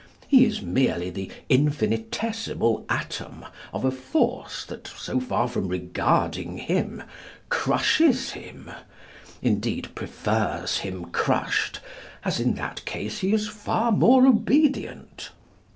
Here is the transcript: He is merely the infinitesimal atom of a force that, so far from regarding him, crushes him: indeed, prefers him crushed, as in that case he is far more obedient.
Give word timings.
He 0.27 0.45
is 0.47 0.63
merely 0.63 1.11
the 1.11 1.29
infinitesimal 1.47 2.87
atom 2.89 3.45
of 3.71 3.85
a 3.85 3.91
force 3.91 4.65
that, 4.65 4.87
so 4.87 5.19
far 5.19 5.47
from 5.47 5.67
regarding 5.67 6.57
him, 6.57 7.03
crushes 7.49 8.31
him: 8.31 8.71
indeed, 9.43 9.93
prefers 9.93 10.79
him 10.79 11.05
crushed, 11.11 11.81
as 12.25 12.39
in 12.39 12.55
that 12.55 12.83
case 12.85 13.19
he 13.19 13.31
is 13.31 13.47
far 13.47 13.91
more 13.91 14.25
obedient. 14.25 15.29